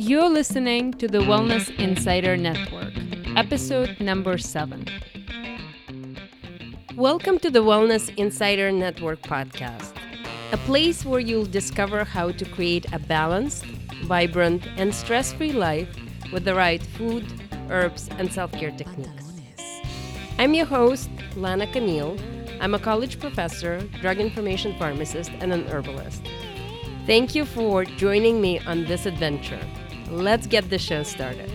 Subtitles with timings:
[0.00, 2.92] You're listening to the Wellness Insider Network,
[3.36, 4.86] episode number seven.
[6.94, 9.92] Welcome to the Wellness Insider Network podcast,
[10.52, 13.64] a place where you'll discover how to create a balanced,
[14.04, 15.88] vibrant, and stress free life
[16.32, 17.26] with the right food,
[17.68, 19.32] herbs, and self care techniques.
[20.38, 22.16] I'm your host, Lana Camille.
[22.60, 26.22] I'm a college professor, drug information pharmacist, and an herbalist.
[27.04, 29.58] Thank you for joining me on this adventure.
[30.10, 31.50] Let's get the show started.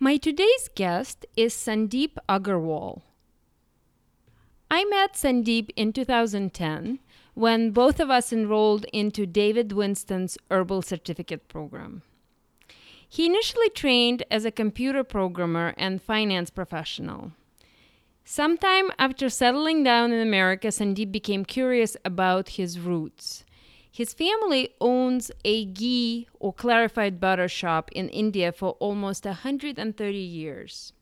[0.00, 3.02] My today's guest is Sandeep Agarwal.
[4.68, 6.98] I met Sandeep in 2010
[7.34, 12.02] when both of us enrolled into David Winston's Herbal Certificate Program.
[13.08, 17.32] He initially trained as a computer programmer and finance professional.
[18.24, 23.44] Sometime after settling down in America, Sandeep became curious about his roots.
[23.90, 30.92] His family owns a ghee or clarified butter shop in India for almost 130 years.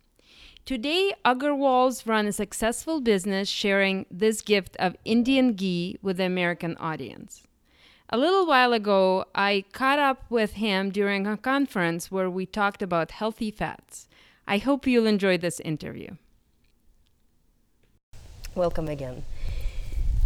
[0.64, 6.77] Today, Agarwals run a successful business sharing this gift of Indian ghee with the American
[6.78, 7.42] audience.
[8.09, 12.83] A little while ago, I caught up with him during a conference where we talked
[12.83, 14.09] about healthy fats.
[14.48, 16.16] I hope you'll enjoy this interview.
[18.56, 19.23] Welcome again.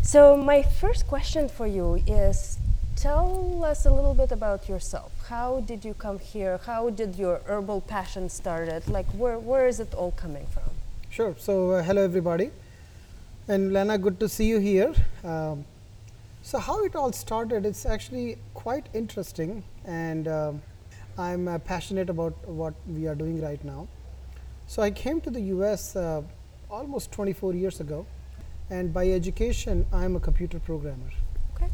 [0.00, 2.58] So, my first question for you is
[2.96, 5.12] tell us a little bit about yourself.
[5.28, 6.58] How did you come here?
[6.64, 8.88] How did your herbal passion started?
[8.88, 10.70] Like, where, where is it all coming from?
[11.10, 11.34] Sure.
[11.38, 12.50] So, uh, hello everybody.
[13.46, 14.94] And Lana, good to see you here.
[15.22, 15.66] Um,
[16.42, 20.62] so, how it all started, it's actually quite interesting, and um,
[21.18, 23.86] I'm uh, passionate about what we are doing right now.
[24.66, 26.22] So, I came to the US uh,
[26.74, 28.04] almost 24 years ago,
[28.68, 31.10] and by education, I'm a computer programmer.
[31.54, 31.68] Okay.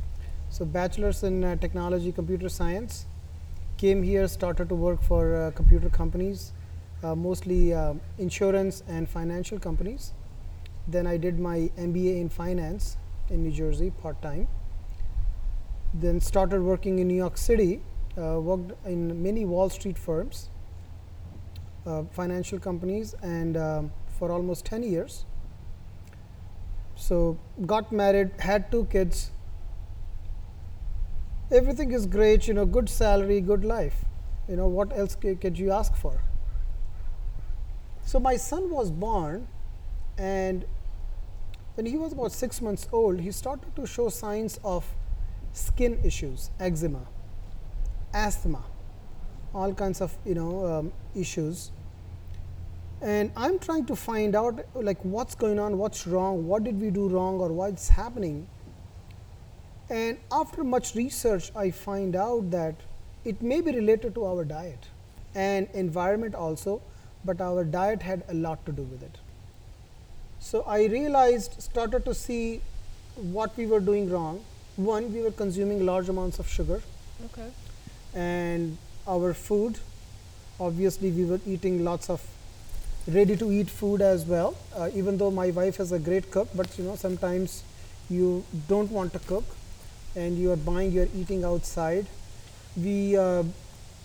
[0.51, 3.07] So, bachelor's in uh, technology, computer science.
[3.79, 6.53] Came here, started to work for uh, computer companies,
[7.03, 10.13] uh, mostly uh, insurance and financial companies.
[10.87, 12.99] Then I did my MBA in finance
[13.31, 14.49] in New Jersey part time.
[15.95, 17.81] Then started working in New York City,
[18.19, 20.51] uh, worked in many Wall Street firms,
[21.87, 25.25] uh, financial companies, and um, for almost 10 years.
[26.95, 29.31] So, got married, had two kids.
[31.51, 34.05] Everything is great, you know, good salary, good life.
[34.49, 36.23] You know, what else could you ask for?
[38.05, 39.49] So, my son was born,
[40.19, 40.67] and
[41.75, 44.85] when he was about six months old, he started to show signs of
[45.55, 47.07] skin issues, eczema,
[48.13, 48.63] asthma,
[49.55, 51.71] all kinds of you know um, issues.
[53.03, 56.91] And I'm trying to find out like what's going on, what's wrong, what did we
[56.91, 58.47] do wrong, or what's happening.
[59.89, 62.75] And after much research, I find out that
[63.25, 64.87] it may be related to our diet
[65.35, 66.83] and environment also,
[67.25, 69.19] but our diet had a lot to do with it.
[70.39, 72.61] So I realized, started to see
[73.17, 74.43] what we were doing wrong.
[74.77, 76.83] One, we were consuming large amounts of sugar,
[77.27, 77.51] Okay.
[78.15, 79.79] and our food.
[80.59, 82.23] Obviously, we were eating lots of
[83.15, 84.57] ready to eat food as well.
[84.77, 87.63] Uh, even though my wife is a great cook, but you know sometimes
[88.09, 89.45] you don't want to cook,
[90.17, 92.07] and you are buying, you are eating outside.
[92.77, 93.45] We uh,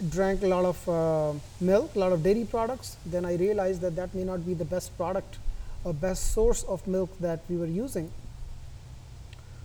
[0.09, 2.97] drank a lot of uh, milk, a lot of dairy products.
[3.05, 5.37] Then I realized that that may not be the best product
[5.83, 8.11] or best source of milk that we were using.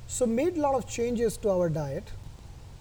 [0.07, 2.12] So made a lot of changes to our diet,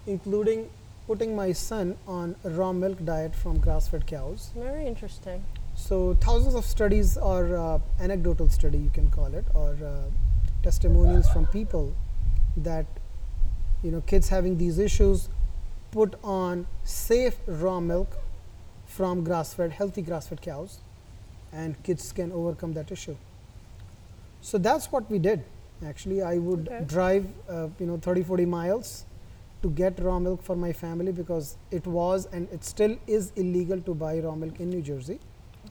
[0.08, 0.70] including
[1.08, 4.52] putting my son on raw milk diet from grass-fed cows.
[4.56, 5.44] Very interesting.
[5.88, 9.91] So thousands of studies or uh, anecdotal study you can call it or uh,
[10.62, 11.95] testimonials from people
[12.57, 12.85] that
[13.81, 15.29] you know kids having these issues
[15.91, 18.17] put on safe raw milk
[18.85, 20.79] from grass-fed healthy grass-fed cows
[21.53, 23.16] and kids can overcome that issue.
[24.41, 25.44] So that's what we did.
[25.85, 26.84] Actually, I would Okay.
[26.85, 29.05] drive uh, you know 30 40 miles
[29.64, 33.82] to get raw milk for my family because it was and it still is illegal
[33.90, 35.20] to buy raw milk in New Jersey.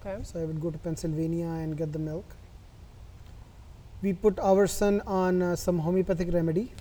[0.08, 0.22] Okay.
[0.22, 2.25] So I would go to Pennsylvania and get the milk.
[4.02, 6.72] We put our son on uh, some homeopathic remedy,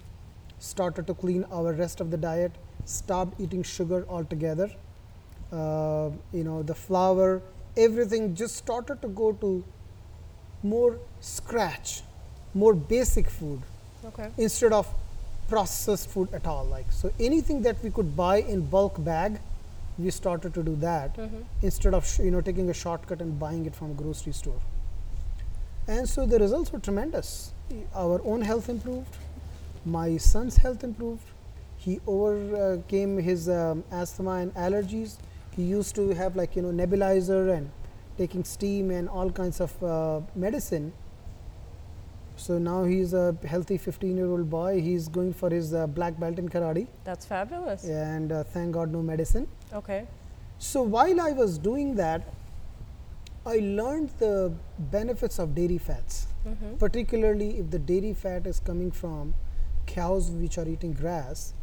[0.59, 2.51] started to clean our rest of the diet,
[2.85, 4.69] stopped eating sugar altogether.
[5.51, 7.41] Uh, you know, the flour,
[7.75, 9.63] everything just started to go to
[10.63, 12.01] more scratch,
[12.53, 13.61] more basic food
[14.05, 14.29] Okay.
[14.37, 14.87] instead of
[15.49, 16.65] processed food at all.
[16.65, 19.39] Like so, anything that we could buy in bulk bag,
[19.97, 21.43] we started to do that Mhm.
[21.61, 24.59] instead of sh- you know taking a shortcut and buying it from a grocery store.
[25.87, 27.53] And so the results were tremendous.
[27.95, 29.17] Our own health improved,
[29.85, 31.23] My son's health improved.
[31.77, 35.17] He overcame his um, asthma and allergies.
[35.55, 37.69] He used to have like you know nebulizer and
[38.17, 40.91] taking steam and all kinds of uh, medicine.
[42.37, 44.79] So now he's a healthy 15 year old boy.
[44.81, 47.83] He's going for his uh, black belt in karate, That's fabulous.
[47.85, 49.47] and uh, thank God no medicine.
[49.73, 50.05] Okay.
[50.59, 52.21] So while I was doing that,
[53.45, 54.53] I learned the
[54.91, 56.77] benefits of dairy fats, Mhm.
[56.79, 59.33] particularly if the dairy fat is coming from
[59.85, 61.53] cows which are eating grass.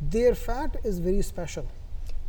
[0.00, 1.66] Their fat is very special.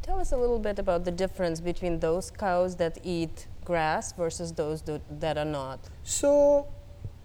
[0.01, 4.53] Tell us a little bit about the difference between those cows that eat grass versus
[4.53, 5.79] those do- that are not.
[6.03, 6.67] So,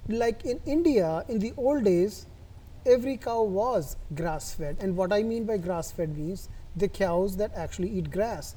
[0.08, 2.26] like in India, in the old days,
[2.84, 4.76] every cow was grass fed.
[4.80, 8.56] And what I mean by grass fed means the cows that actually eat grass.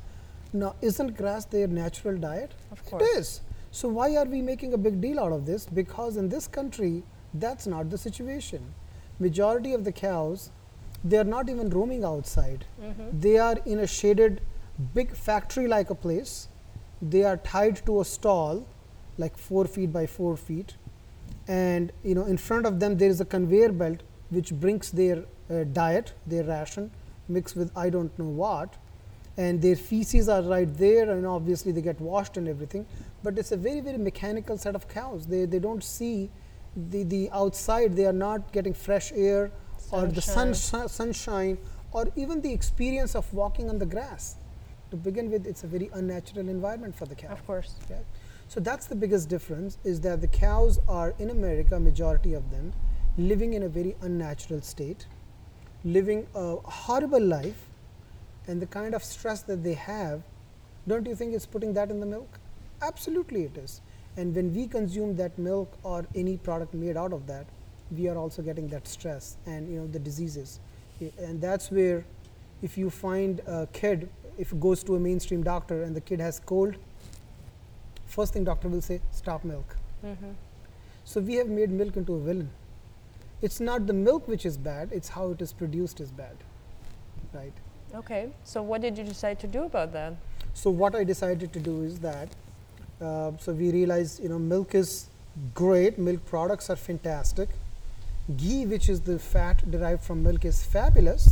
[0.53, 2.53] Now, isn't grass their natural diet?
[2.71, 3.03] Of course.
[3.03, 3.42] It is.
[3.71, 5.65] So, why are we making a big deal out of this?
[5.65, 7.03] Because in this country,
[7.33, 8.74] that's not the situation.
[9.19, 10.51] Majority of the cows,
[11.03, 12.65] they are not even roaming outside.
[12.81, 13.19] Mm-hmm.
[13.19, 14.41] They are in a shaded,
[14.94, 16.48] big factory like a place.
[17.01, 18.65] They are tied to a stall,
[19.18, 20.75] like four feet by four feet,
[21.47, 25.24] and you know in front of them there is a conveyor belt which brings their
[25.50, 26.92] uh, diet, their ration,
[27.27, 28.75] mixed with I don't know what,
[29.38, 32.86] and their feces are right there, and obviously they get washed and everything.
[33.24, 35.27] But it's a very very mechanical set of cows.
[35.27, 36.30] They they don't see
[36.75, 37.95] the the outside.
[37.95, 39.51] They are not getting fresh air
[39.91, 40.56] or the sun Sunshine.
[40.56, 41.57] sun- sunshine
[41.91, 44.36] or even the experience of walking on the grass.
[44.91, 47.30] To begin with, it's a very unnatural environment for the cow.
[47.30, 47.75] Of course.
[47.86, 48.01] Okay.
[48.47, 52.74] So that's the biggest difference is that the cows are in America, majority of them,
[53.18, 55.07] living in a very unnatural state,
[55.83, 57.69] living a horrible life,
[58.47, 60.21] and the kind of stress that they have,
[60.88, 62.39] don't you think it's putting that in the milk?
[62.81, 63.81] Absolutely it is.
[64.18, 67.48] And when we consume that milk or any product made out of that,
[67.91, 70.59] we are also getting that stress and you know the diseases.
[71.18, 72.06] And that's where
[72.62, 76.19] if you find a kid, if it goes to a mainstream doctor and the kid
[76.19, 76.75] has cold,
[78.15, 79.75] first thing doctor will say stop milk
[80.06, 80.31] Mm-hmm.
[81.12, 82.50] so we have made milk into a villain
[83.41, 86.38] it's not the milk which is bad it's how it is produced is bad
[87.33, 87.63] right
[88.00, 88.27] Okay.
[88.44, 90.13] So what did you decide to do about that?
[90.62, 92.29] so what i decided to do is that
[93.01, 94.91] uh, so we realized you know milk is
[95.62, 97.50] great milk products are fantastic
[98.44, 101.25] ghee which is the fat derived from milk is fabulous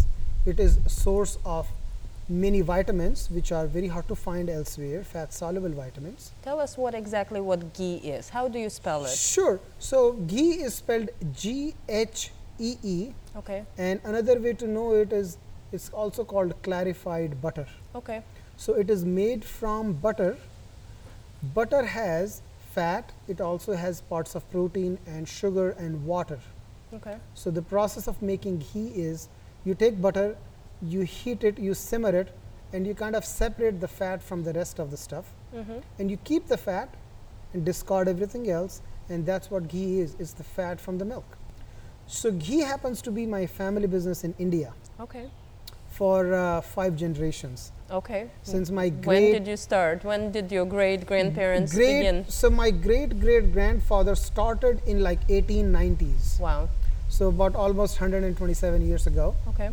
[0.54, 1.70] it is a source of
[2.42, 6.96] many vitamins which are very hard to find elsewhere fat soluble vitamins Tell us what
[6.96, 8.30] exactly what ghee is.
[8.30, 9.16] How do you spell it?
[9.18, 9.60] Sure.
[9.80, 13.64] So ghee is spelled G H E E, Okay.
[13.78, 15.38] and another way to know it is
[15.72, 17.68] it's also called clarified butter.
[17.96, 18.22] Okay.
[18.58, 20.38] So it is made from butter.
[21.54, 22.42] Butter has
[22.72, 23.12] fat.
[23.28, 26.40] It also has parts of protein and sugar and water.
[26.94, 27.18] Okay.
[27.34, 29.28] So the process of making ghee is
[29.66, 30.36] you take butter,
[30.84, 32.30] you heat it, you simmer it,
[32.74, 35.26] and you kind of separate the fat from the rest of the stuff
[35.56, 35.78] Mm-hmm.
[36.00, 36.90] and you keep the fat
[37.54, 41.38] and discard everything else and that's what ghee is is the fat from the milk
[42.08, 45.28] so ghee happens to be my family business in india Okay.
[46.00, 48.22] for uh, five generations Okay.
[48.42, 50.04] since my great when did you start?
[50.04, 52.26] When did your great grandparents great begin?
[52.28, 56.68] so my great great grandfather started in like 1890s Wow.
[57.10, 59.70] so about almost 127 years ago Okay.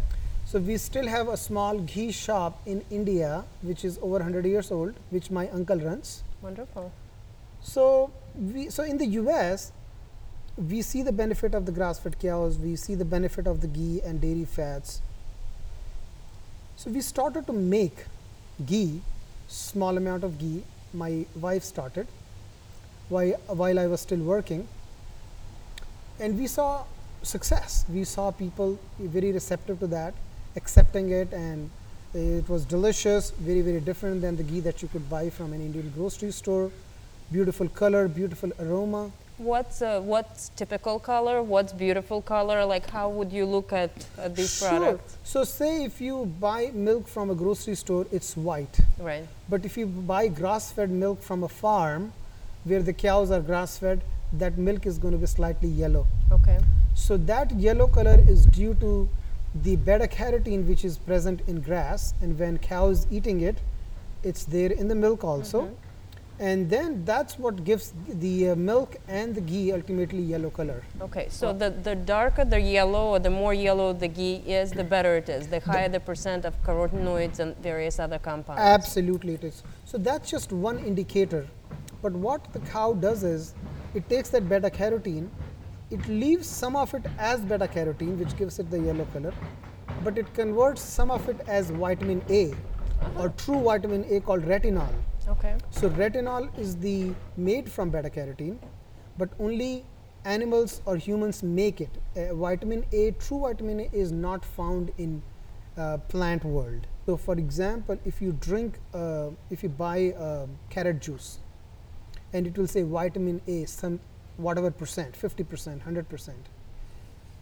[0.50, 4.72] So we still have a small ghee shop in India, which is over 100 years
[4.72, 6.24] old, which my uncle runs.
[6.42, 6.90] Wonderful.
[7.62, 9.70] So we, so in the U.S.,
[10.56, 12.58] we see the benefit of the grass-fed cows.
[12.58, 15.02] We see the benefit of the ghee and dairy fats.
[16.74, 18.06] So we started to make
[18.66, 19.02] ghee,
[19.46, 20.64] small amount of ghee.
[20.92, 22.08] My wife started
[23.08, 24.66] while while I was still working,
[26.18, 26.82] and we saw
[27.22, 27.84] success.
[27.88, 30.12] We saw people very receptive to that,
[30.56, 31.70] accepting it, and
[32.14, 33.30] it was delicious.
[33.32, 36.70] Very very different than the ghee that you could buy from an Indian grocery store.
[37.32, 39.10] Beautiful color, beautiful aroma.
[39.38, 41.42] What's uh, what's typical color?
[41.42, 42.64] What's beautiful color?
[42.64, 44.68] Like how would you look at, at these sure.
[44.68, 45.16] products?
[45.22, 48.80] So say if you buy milk from a grocery store, it's white.
[48.98, 49.26] Right.
[49.48, 52.12] But if you buy grass-fed milk from a farm,
[52.64, 54.02] where the cows are grass-fed,
[54.34, 56.06] that milk is going to be slightly yellow.
[56.30, 56.58] Okay.
[56.94, 59.08] So that yellow color is due to
[59.54, 63.58] the beta carotene which is present in grass, and when cows eating it,
[64.22, 65.74] it's there in the milk also.
[66.38, 70.82] And then that's what gives the uh, milk and the ghee ultimately yellow color.
[71.02, 71.26] Okay.
[71.28, 75.18] So the, the darker the yellow or the more yellow the ghee is, the better
[75.18, 75.48] it is.
[75.48, 78.58] The higher the percent of carotenoids and various other compounds.
[78.58, 79.62] Absolutely, it is.
[79.84, 81.46] So that's just one indicator.
[82.00, 83.52] But what the cow does is,
[83.92, 85.28] it takes that beta carotene
[85.90, 89.34] it leaves some of it as beta carotene, which gives it the yellow color,
[90.04, 92.54] but it converts some of it as vitamin A
[93.18, 94.92] or true vitamin A called retinol.
[95.28, 95.56] Okay.
[95.70, 98.58] So retinol is the made from beta carotene,
[99.18, 99.84] but only
[100.24, 101.90] animals or humans make it.
[102.16, 105.22] Uh, vitamin A, true vitamin A, is not found in
[105.76, 106.86] uh, plant world.
[107.06, 111.38] So, for example, if you drink, uh, if you buy uh, carrot juice,
[112.32, 113.98] and it will say vitamin A, some
[114.40, 116.48] whatever percent, 50 percent, 100 percent.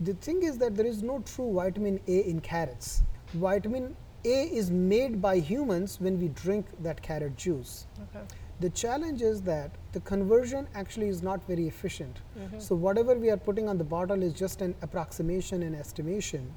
[0.01, 3.03] The thing is that there is no true vitamin A in carrots.
[3.35, 7.87] Vitamin A is made by humans when we drink that carrot juice.
[8.15, 8.25] Okay.
[8.61, 12.17] The challenge is that the conversion actually is not very efficient.
[12.39, 12.59] Mm-hmm.
[12.59, 16.53] So, whatever we are putting on the bottle is just an approximation and estimation,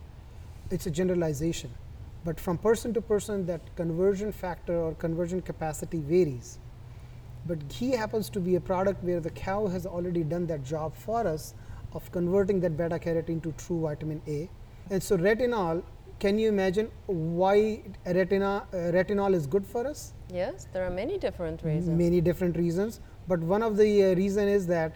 [0.72, 1.70] it's a generalization.
[2.24, 6.60] But from person to person, that conversion factor or conversion capacity varies.
[7.46, 10.96] But ghee happens to be a product where the cow has already done that job
[10.96, 11.54] for us
[11.94, 14.50] of converting that beta carotene to true vitamin A.
[14.90, 15.84] And so, retinol,
[16.20, 20.14] can you imagine why retina, uh, retinol is good for us?
[20.32, 21.98] Yes, there are many different reasons.
[21.98, 24.96] many different reasons but one of the uh, reason is that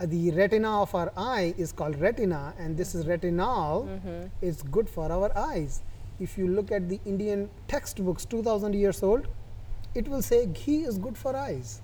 [0.00, 3.88] uh, the retina of our eye is called retina and this is retinol
[4.42, 5.82] it's good for our eyes
[6.20, 9.26] if you look at the indian textbooks 2000 years old
[9.94, 11.82] it will say ghee is good for eyes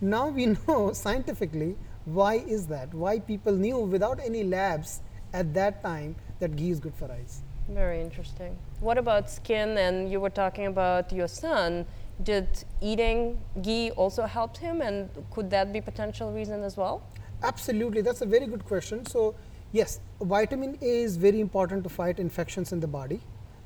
[0.00, 5.00] now we know scientifically why is that why people knew without any labs
[5.32, 8.58] at that time that ghee is good for eyes Very interesting.
[8.80, 9.78] What about skin?
[9.78, 11.86] And you were talking about your son.
[12.22, 12.48] Did
[12.80, 14.80] eating ghee also help him?
[14.80, 17.02] And could that be potential reason as well?
[17.42, 19.06] Absolutely, that's a very good question.
[19.06, 19.36] So,
[19.70, 23.20] yes, vitamin A is very important to fight infections in the body.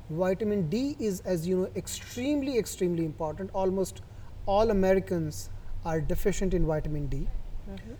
[0.09, 3.49] Vitamin D is, as you know, extremely, extremely important.
[3.53, 4.01] Almost
[4.45, 5.49] all Americans
[5.85, 7.27] are deficient in vitamin D.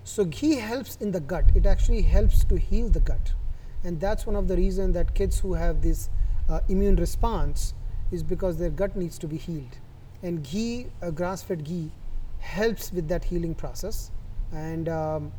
[0.03, 1.51] So, ghee helps in the gut.
[1.55, 3.33] It actually helps to heal the gut,
[3.83, 6.09] and that's one of the reasons that kids who have this
[6.49, 7.73] uh, immune response
[8.11, 9.77] is because their gut needs to be healed.
[10.21, 11.91] And ghee, uh, grass-fed ghee,
[12.39, 14.11] helps with that healing process.
[14.51, 15.31] And um,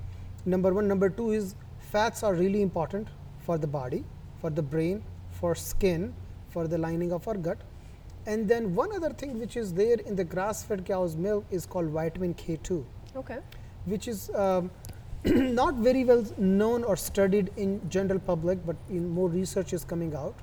[0.45, 3.09] number one, number two is fats are really important
[3.41, 4.05] for the body,
[4.41, 6.13] for the brain, for skin,
[6.49, 7.59] for the lining of our gut.
[8.27, 11.87] And then one other thing which is there in the grass-fed cow's milk is called
[11.87, 12.85] vitamin K2
[13.17, 13.39] Okay.
[13.85, 14.71] which is um,
[15.25, 20.15] not very well known or studied in general public, but in more research is coming
[20.15, 20.35] out.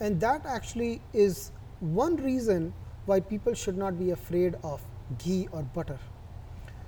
[0.00, 1.50] And that actually is
[1.80, 2.72] one reason
[3.06, 4.80] why people should not be afraid of
[5.18, 5.98] ghee or butter.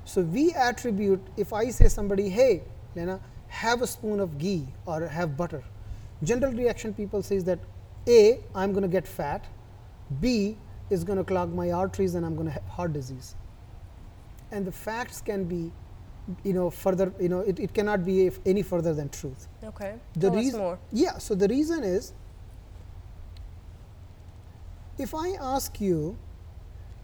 [0.04, 2.62] So we attribute, if I say somebody, hey,
[2.94, 5.62] Lena, have a spoon of ghee or have butter,
[6.22, 7.58] general reaction people says that
[8.06, 9.44] A, I'm going to get fat,
[10.20, 10.56] B
[10.90, 13.34] is going to clog my arteries and I'm going to have heart disease
[14.50, 15.72] and the facts can be
[16.44, 19.94] you know further you know it, it cannot be if any further than truth Okay.
[20.14, 20.78] the Tell reason more.
[20.92, 22.12] yeah so the reason is
[24.98, 26.16] if i ask you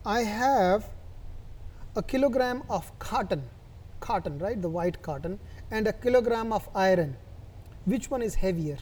[0.06, 0.84] i have
[1.96, 3.42] a kilogram of cotton
[4.00, 5.38] cotton right the white cotton
[5.70, 7.16] and a kilogram of iron
[7.86, 8.78] which one is heavier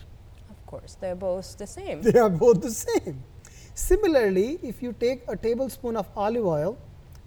[0.50, 2.02] Of course, they're both the same.
[2.02, 3.22] they are both the same.
[3.76, 6.78] Similarly, if you take a tablespoon of olive oil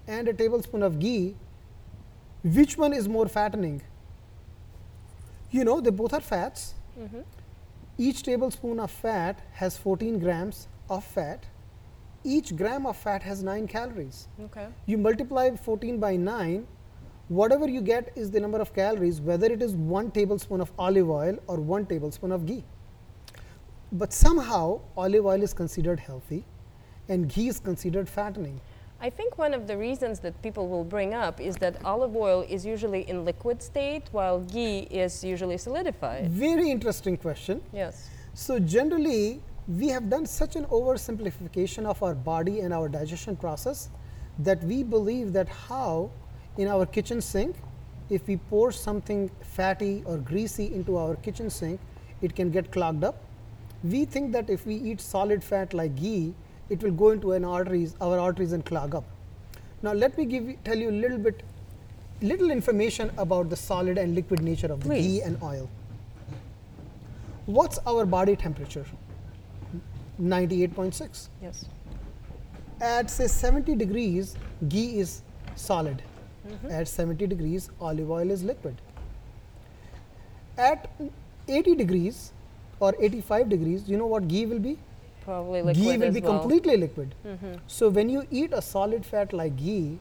[0.07, 1.35] and a tablespoon of ghee,
[2.43, 3.83] which one is more fattening?
[5.51, 6.73] You know, they both are fats.
[6.99, 7.19] Mm-hmm.
[7.99, 11.45] Each tablespoon of fat has 14 grams of fat.
[12.23, 14.27] Each gram of fat has 9 calories.
[14.45, 14.69] Okay.
[14.87, 16.65] You multiply 14 by 9,
[17.27, 21.11] whatever you get is the number of calories, whether it is one tablespoon of olive
[21.11, 22.63] oil or one tablespoon of ghee.
[23.91, 26.45] But somehow, olive oil is considered healthy
[27.07, 28.61] and ghee is considered fattening.
[29.01, 32.45] I think one of the reasons that people will bring up is that olive oil
[32.47, 36.29] is usually in liquid state while ghee is usually solidified.
[36.29, 37.61] Very interesting question.
[37.73, 38.09] Yes.
[38.33, 43.89] So, generally, we have done such an oversimplification of our body and our digestion process
[44.37, 46.11] that we believe that how
[46.57, 47.55] in our kitchen sink,
[48.09, 51.79] if we pour something fatty or greasy into our kitchen sink,
[52.21, 53.23] it can get clogged up.
[53.83, 56.33] We think that if we eat solid fat like ghee,
[56.69, 59.05] it will go into an arteries, our arteries and clog up.
[59.81, 61.43] Now, let me give you, tell you a little bit,
[62.21, 65.69] little information about the solid and liquid nature of the ghee and oil.
[67.45, 68.85] What's our body temperature?
[70.21, 71.29] 98.6.
[71.41, 71.65] Yes.
[72.81, 74.35] At say 70 degrees,
[74.67, 75.21] ghee is
[75.55, 76.03] solid.
[76.47, 76.71] Mm-hmm.
[76.71, 78.75] At 70 degrees, olive oil is liquid.
[80.57, 80.91] At
[81.47, 82.33] 80 degrees
[82.79, 84.77] or 85 degrees, you know what ghee will be?
[85.23, 86.39] Probably liquid ghee will be well.
[86.39, 87.15] completely liquid.
[87.25, 87.55] Mm-hmm.
[87.67, 89.99] So when you eat a solid fat like ghee,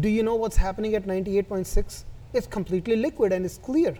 [0.00, 2.04] do you know what's happening at 98.6?
[2.32, 3.96] It's completely liquid and it's clear.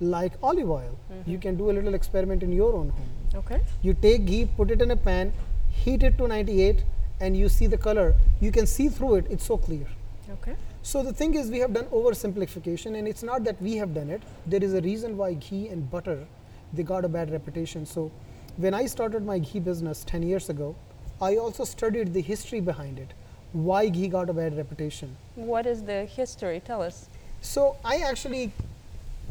[0.00, 0.98] like olive oil.
[1.12, 1.30] Mm-hmm.
[1.30, 3.10] You can do a little experiment in your own home.
[3.34, 3.60] Okay.
[3.82, 5.32] You take ghee, put it in a pan,
[5.68, 6.84] heat it to 98,
[7.20, 8.14] and you see the color.
[8.40, 9.86] You can see through it, it's so clear.
[10.30, 10.56] Okay.
[10.82, 14.08] So the thing is, we have done oversimplification, and it's not that we have done
[14.08, 14.22] it.
[14.46, 16.26] There is a reason why ghee and butter
[16.72, 17.86] they got a bad reputation.
[17.86, 18.10] So
[18.56, 20.74] when I started my ghee business 10 years ago,
[21.20, 23.12] I also studied the history behind it,
[23.52, 25.16] why ghee got a bad reputation.
[25.34, 26.60] What is the history?
[26.60, 27.08] Tell us.
[27.40, 28.52] So I actually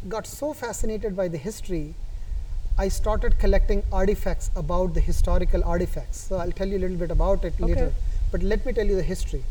[0.08, 1.96] got so fascinated by the history,
[2.78, 6.18] I started collecting artifacts about the historical artifacts.
[6.18, 7.66] So I'll tell you a little bit about it Okay.
[7.66, 7.94] later.
[8.32, 9.44] But let me tell you the history.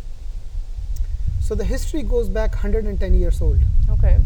[1.41, 3.59] So the history goes back 110 years old.
[3.91, 4.19] Okay.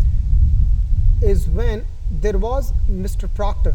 [1.20, 3.32] Is when there was Mr.
[3.34, 3.74] Procter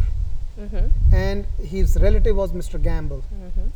[0.60, 0.88] Mm-hmm.
[1.14, 2.82] and his relative was Mr.
[2.82, 3.24] Gamble.
[3.32, 3.68] Mm-hmm.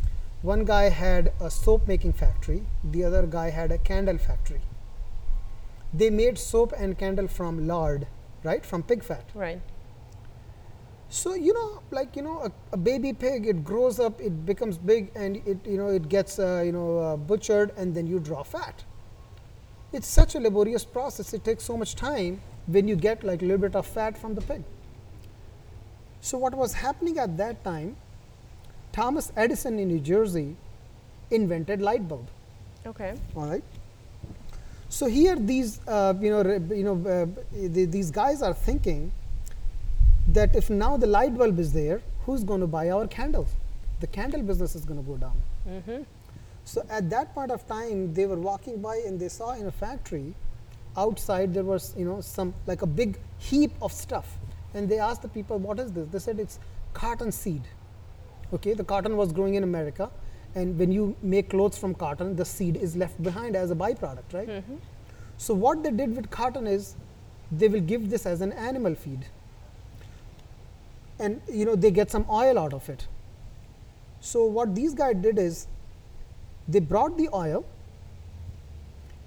[0.42, 4.62] One guy had a soap making factory, the other guy had a candle factory.
[5.94, 8.08] They made soap and candle from lard,
[8.44, 8.66] right?
[8.66, 9.30] From pig fat.
[9.36, 9.62] Right.
[11.10, 14.80] So you know, like you know, a, a baby pig, it grows up, it becomes
[14.80, 18.20] big, and it you know it gets uh, you know uh, butchered, and then you
[18.20, 18.86] draw fat.
[19.94, 21.32] It's such a laborious process.
[21.34, 24.36] It takes so much time when you get like a little bit of fat from
[24.36, 24.64] the pig.
[26.22, 27.96] So what was happening at that time?
[28.92, 30.56] Thomas Edison in New Jersey
[31.32, 32.28] invented light bulb.
[32.86, 33.16] Okay.
[33.36, 33.64] All right.
[34.90, 36.42] So here, these uh, you know
[36.76, 39.12] you know uh, the, these guys are thinking
[40.28, 43.50] that if now the light bulb is there, who's going to buy our candles?
[44.02, 45.42] The candle business is going to go down.
[45.68, 46.04] Mm-hmm.
[46.66, 49.72] So at that point of time, they were walking by and they saw in a
[49.72, 50.36] factory
[50.98, 54.38] outside there was you know some like a big heap of stuff,
[54.74, 56.60] and they asked the people, "What is this?" They said it's
[56.94, 57.62] cotton seed.
[58.54, 60.10] Okay, the cotton was growing in America,
[60.56, 64.34] and when you make clothes from cotton, the seed is left behind as a byproduct,
[64.34, 64.50] right?
[64.50, 64.76] Mm-hmm.
[65.38, 66.96] So what they did with cotton is
[67.52, 69.26] they will give this as an animal feed,
[71.20, 73.08] and you know they get some oil out of it.
[74.20, 75.68] So what these guys did is
[76.68, 77.66] they brought the oil,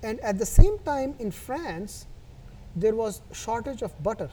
[0.04, 2.06] and at the same time in France,
[2.76, 4.30] there was shortage of butter.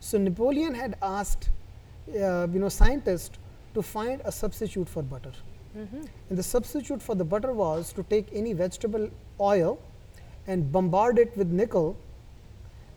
[0.00, 1.50] So Napoleon had asked,
[2.08, 3.38] uh, you know, scientists
[3.74, 5.32] to find a substitute for butter.
[6.30, 9.78] And the substitute for the butter was to take any vegetable oil
[10.46, 11.96] and bombard it with nickel,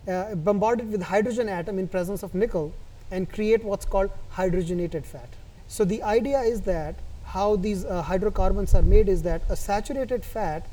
[0.07, 2.73] uh, bombard it with hydrogen atom in presence of nickel,
[3.11, 5.27] and create what's called hydrogenated fat.
[5.67, 10.23] So the idea is that how these uh, hydrocarbons are made is that a saturated
[10.23, 10.65] fat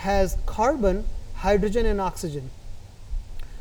[0.00, 2.50] has carbon, hydrogen, and oxygen.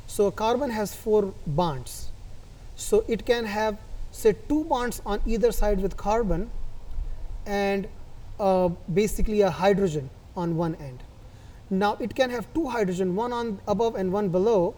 [0.08, 2.10] So carbon has four bonds.
[2.76, 3.78] So it can have
[4.12, 6.50] say two bonds on either side with carbon
[7.46, 7.88] and
[8.40, 11.04] uh, basically a hydrogen on one end.
[11.70, 14.76] Now it can have two hydrogen, one on above and one below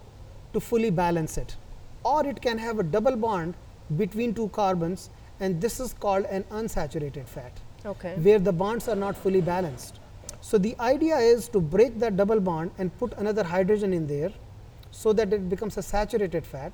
[0.54, 1.56] to fully balance it.
[2.04, 3.54] Or it can have a double bond
[3.97, 7.52] between two carbons and this is called an unsaturated fat
[7.86, 8.15] Okay.
[8.15, 10.01] where the bonds are not fully balanced.
[10.41, 14.32] So the idea is to break that double bond and put another hydrogen in there
[14.89, 16.73] so that it becomes a saturated fat.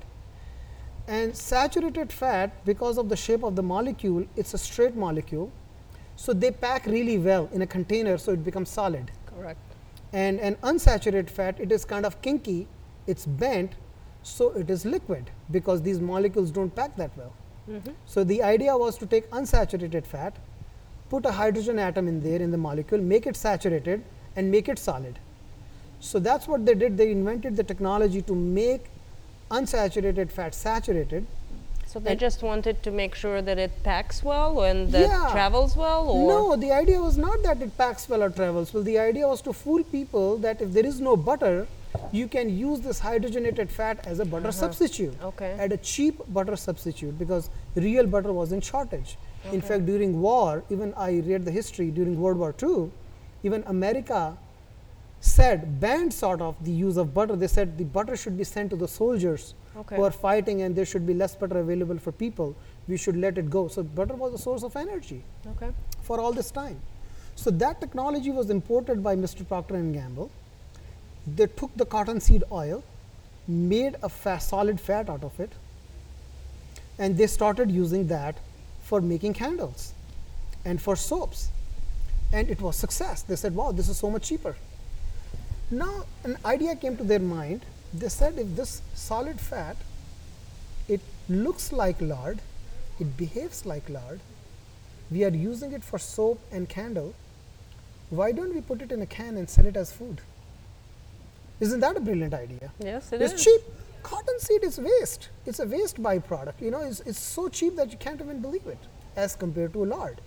[1.07, 5.51] And saturated fat, because of the shape of the molecule, it's a straight molecule.
[6.15, 9.11] So they pack really well in a container so it becomes solid.
[9.25, 9.59] Correct.
[10.13, 12.67] And an unsaturated fat, it is kind of kinky,
[13.05, 13.73] it's bent,
[14.23, 17.33] so it is liquid because these molecules don't pack that well.
[17.69, 17.91] Mm-hmm.
[18.05, 20.35] So the idea was to take unsaturated fat,
[21.09, 24.03] put a hydrogen atom in there in the molecule, make it saturated,
[24.35, 25.19] and make it solid.
[25.99, 26.97] So that's what they did.
[26.97, 28.85] They invented the technology to make
[29.49, 31.25] unsaturated fat saturated.
[31.87, 35.29] So they just wanted to make sure that it packs well and that Yeah.
[35.31, 38.83] travels well, or No, the idea was not that it packs well or travels well.
[38.83, 41.65] The idea was to fool people that if there is no butter,
[42.11, 44.63] you can use this hydrogenated fat as a butter uh-huh.
[44.63, 45.15] substitute.
[45.23, 45.55] Okay.
[45.57, 49.17] At a cheap butter substitute because real butter was in shortage.
[49.51, 52.89] In fact, during war, even I read the history during World War II,
[53.43, 54.37] even America
[55.19, 57.35] said banned sort of the use of butter.
[57.35, 59.95] They said the butter should be sent to the soldiers Okay.
[59.95, 62.55] who are fighting, and there should be less butter available for people.
[62.87, 63.67] We should let it go.
[63.67, 65.23] So butter was a source of energy
[65.55, 66.79] okay, for all this time.
[67.35, 69.47] So that technology was imported by Mr.
[69.47, 70.31] Procter and Gamble.
[71.27, 72.83] They took the cottonseed oil,
[73.47, 75.51] made a fa- solid fat out of it,
[76.97, 78.37] and they started using that
[78.89, 79.93] for making candles
[80.65, 81.49] and for soaps.
[82.33, 83.21] And it was success.
[83.23, 84.55] They said, "Wow, this is so much cheaper."
[85.69, 87.65] Now an idea came to their mind.
[87.93, 89.77] They said, if this solid fat,
[90.87, 92.39] it looks like lard,
[92.99, 94.19] it behaves like lard,
[95.11, 97.13] we are using it for soap and candle,
[98.09, 100.21] why don't we put it in a can and sell it as food?
[101.59, 102.71] Isn't that a brilliant idea?
[102.79, 103.43] yes, it it's is.
[103.43, 103.61] cheap.
[104.07, 105.29] Cottonseed is waste.
[105.45, 106.61] It's a waste byproduct.
[106.61, 108.79] You know, it's, it's so cheap that you can't even believe it
[109.15, 110.21] as compared to lard.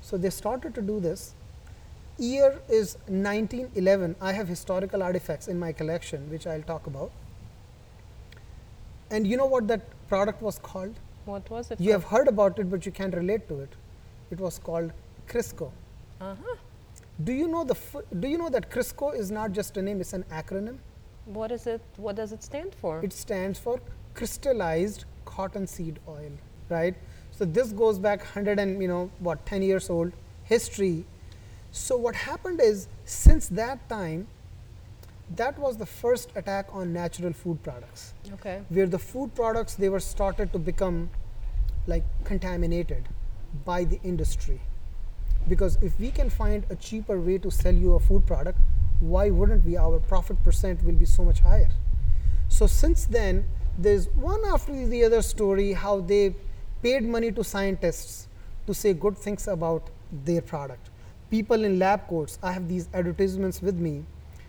[0.00, 1.34] So they started to do this.
[2.18, 4.16] Year is 1911.
[4.20, 7.12] I have historical artifacts in my collection, which I'll talk about.
[9.10, 10.94] And you know what that product was called?
[11.24, 11.80] What was it?
[11.80, 13.72] You have heard about it, but you can't relate to it.
[14.30, 14.92] It was called
[15.28, 15.70] Crisco.
[16.20, 16.56] Uh-huh.
[17.22, 17.74] Do you know the?
[17.74, 20.78] F- do you know that Crisco is not just a name; it's an acronym.
[21.24, 21.80] What is it?
[21.96, 23.02] What does it stand for?
[23.02, 23.80] It stands for
[24.14, 26.32] crystallized cottonseed oil,
[26.68, 26.94] right?
[27.30, 30.12] So this goes back 100 and you know what 10 years old
[30.44, 31.04] history.
[31.70, 34.26] So what happened is since that time,
[35.36, 38.60] that was the first attack on natural food products, okay.
[38.68, 41.08] where the food products they were started to become
[41.86, 43.08] like contaminated
[43.64, 44.60] by the industry.
[45.48, 48.58] Because if we can find a cheaper way to sell you a food product,
[49.02, 49.76] why wouldn't we?
[49.76, 51.70] Our profit percent will be so much higher.
[52.48, 53.44] So since then,
[53.76, 56.34] there's one after the other story how they
[56.82, 58.28] paid money to scientists
[58.66, 59.90] to say good things about
[60.24, 60.90] their product.
[61.30, 64.04] People in lab coats, I have these advertisements with me.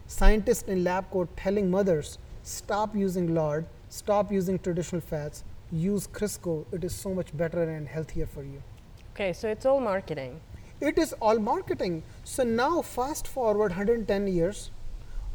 [0.05, 6.65] Scientists in lab coat telling mothers, stop using lard, stop using traditional fats, use Crisco.
[6.71, 8.61] It is so much better and healthier for you.
[9.13, 10.39] Okay, so it's all marketing.
[10.89, 12.03] It is all marketing.
[12.25, 14.69] So now, fast forward 110 years,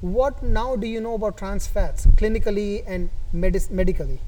[0.03, 4.21] what now do you know about trans fats clinically and medis- medically?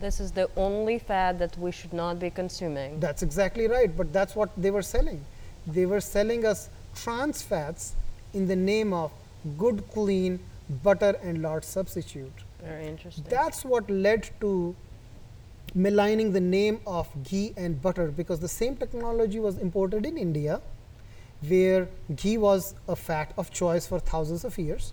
[0.00, 2.98] This is the only fat that we should not be consuming.
[3.00, 5.22] That's exactly right, but that's what they were selling.
[5.66, 7.94] They were selling us trans fats
[8.32, 9.12] in the name of
[9.58, 10.40] good, clean
[10.82, 12.32] butter and lard substitute.
[12.64, 13.26] Very interesting.
[13.28, 14.74] That's what led to
[15.74, 20.60] maligning the name of ghee and butter because the same technology was imported in India,
[21.48, 24.92] where ghee was a fat of choice for thousands of years.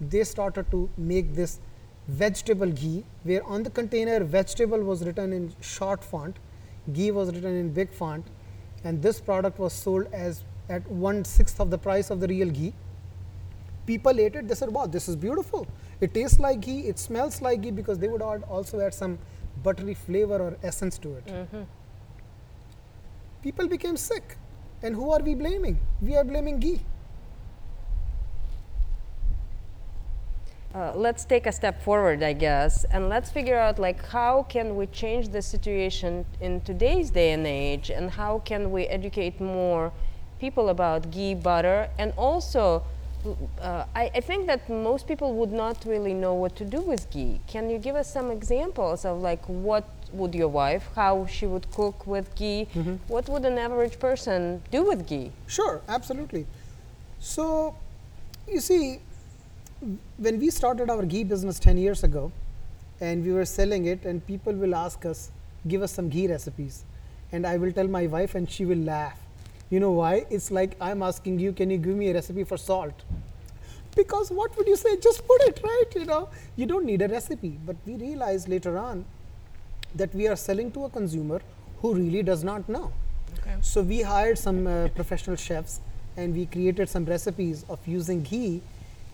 [0.00, 1.60] They started to make this
[2.08, 6.38] vegetable ghee, where on the container vegetable was written in short font,
[6.92, 8.24] ghee was written in big font,
[8.84, 12.48] and this product was sold as at one sixth of the price of the real
[12.48, 12.72] ghee.
[13.86, 14.46] People ate it.
[14.46, 15.66] They said wow this is beautiful.
[16.00, 16.80] It tastes like ghee.
[16.86, 19.18] It smells like ghee because they would also add some
[19.62, 21.24] buttery flavor or essence to it.
[23.42, 24.36] People became sick.
[24.82, 25.78] And who are we blaming?
[26.00, 26.80] We are blaming ghee.
[30.74, 34.76] Uh, let's take a step forward, I guess, and let's figure out like how can
[34.76, 39.92] we change the situation in today's day and age, and how can we educate more
[40.38, 42.82] people about ghee, butter, and also.
[43.60, 47.10] Uh, I, I think that most people would not really know what to do with
[47.10, 47.40] ghee.
[47.46, 51.70] Can you give us some examples of like what would your wife, how she would
[51.70, 52.64] cook with ghee?
[53.08, 55.32] What would an average person do with ghee?
[55.46, 56.46] Sure, absolutely.
[57.20, 57.76] So,
[58.48, 59.00] you see,
[60.16, 62.32] when we started our ghee business 10 years ago
[63.00, 65.30] and we were selling it, and people will ask us,
[65.68, 66.84] give us some ghee recipes.
[67.32, 69.18] And I will tell my wife, and she will laugh.
[69.70, 70.26] You know why?
[70.30, 73.04] It's like I'm asking you, can you give me a recipe for salt?
[73.94, 74.96] Because what would you say?
[74.96, 75.84] Just put it, right?
[75.94, 77.58] You know, you don't need a recipe.
[77.64, 79.04] But we realized later on
[79.94, 81.40] that we are selling to a consumer
[81.80, 82.92] who really does not know.
[83.38, 83.56] Okay.
[83.60, 85.80] So we hired some uh, professional chefs
[86.16, 88.60] and we created some recipes of using ghee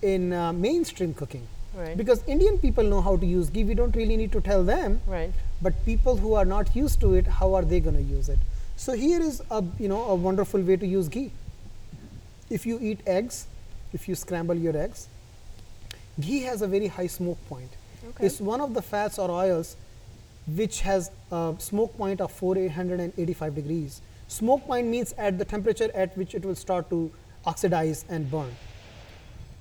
[0.02, 1.46] in uh, mainstream cooking.
[1.74, 1.96] Right.
[1.96, 5.00] Because Indian people know how to use ghee, we don't really need to tell them.
[5.06, 5.32] Right.
[5.60, 8.38] But people who are not used to it, how are they going to use it?
[8.76, 11.32] So here is a you know a wonderful way to use ghee.
[12.50, 13.46] If you eat eggs,
[13.92, 15.08] if you scramble your eggs,
[16.20, 17.70] ghee has a very high smoke point.
[18.08, 18.26] Okay.
[18.26, 19.76] It's one of the fats or oils
[20.54, 24.00] which has a smoke point of 4885 degrees.
[24.28, 27.10] Smoke point means at the temperature at which it will start to
[27.46, 28.54] oxidize and burn.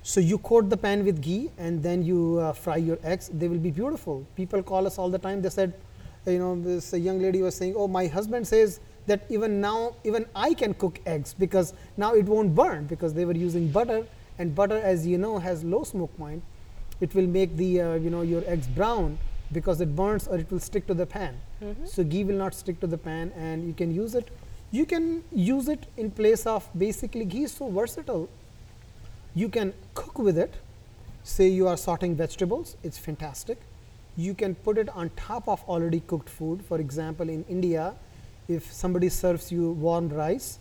[0.02, 3.28] So you coat the pan with ghee and then you uh, fry your eggs.
[3.32, 4.24] They will be beautiful.
[4.36, 5.42] People call us all the time.
[5.42, 5.74] They said,
[6.26, 10.26] you know, this young lady was saying, oh, my husband says that even now, even
[10.34, 14.06] I can cook eggs because now it won't burn because they were using butter
[14.38, 16.42] and butter, as you know, has low smoke point.
[17.00, 19.18] It will make the, uh, you know, your eggs brown
[19.52, 21.36] because it burns or it will stick to the pan.
[21.84, 24.28] So ghee will not stick to the pan and you can use it.
[24.70, 28.28] You can use it in place of basically ghee is so versatile
[29.36, 30.54] you can cook with it
[31.22, 33.58] say you are sorting vegetables it's fantastic
[34.16, 37.94] you can put it on top of already cooked food for example in india
[38.48, 40.58] if somebody serves you warm rice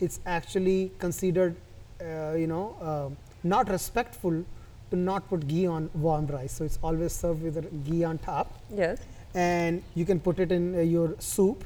[0.00, 1.56] it's actually considered
[2.00, 3.08] uh, you know uh,
[3.42, 4.44] not respectful
[4.90, 6.52] to not put ghee on warm rice.
[6.52, 8.58] So it's always served with a ghee on top.
[8.74, 9.00] Yes.
[9.34, 11.64] and you can put it in uh, your soup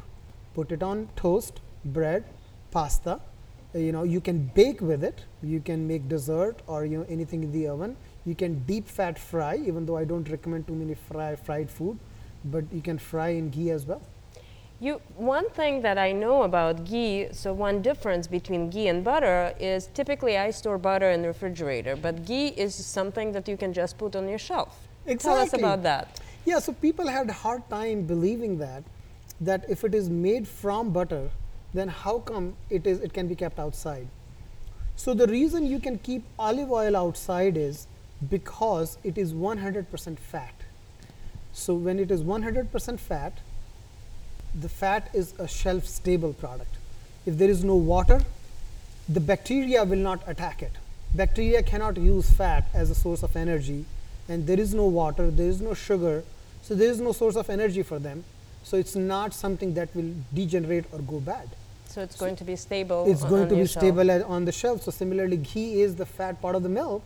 [0.55, 2.25] put it on toast bread
[2.71, 3.21] pasta.
[3.75, 5.25] Uh, you know you can bake with it.
[5.43, 7.97] You can make dessert or you know anything in the oven.
[8.25, 11.99] You can deep fat fry, even though I don't recommend too many fry, fried food,
[12.45, 14.03] but you can fry in ghee as well.
[14.83, 19.55] You, one thing that I know about ghee, so one difference between ghee and butter
[19.61, 23.73] is typically I store butter in the refrigerator, but ghee is something that you can
[23.73, 24.89] just put on your shelf.
[25.21, 26.21] Tell us about that.
[26.45, 28.83] Yeah, so people had a hard time believing that
[29.41, 31.31] that if it is made from butter,
[31.73, 34.09] then how come it is it can be kept outside?
[34.97, 37.87] So the reason you can keep olive oil outside is
[38.29, 40.55] because it is 100% fat.
[41.53, 43.39] So when it is 100% fat,
[44.55, 46.77] the fat is a shelf stable product.
[47.25, 48.23] If there is no water,
[49.09, 50.73] the bacteria will not attack it.
[51.15, 53.85] Bacteria cannot use fat as a source of energy,
[54.29, 56.25] and there is no water, there is no sugar,
[56.63, 58.25] so there is no source of energy for them.
[58.65, 61.49] So it's not something that will degenerate or go bad.
[61.87, 63.05] So it's going to be stable.
[63.07, 63.83] It's going to be shelf.
[63.83, 64.83] stable on the shelf.
[64.83, 67.03] So similarly, ghee is the fat part of the milk,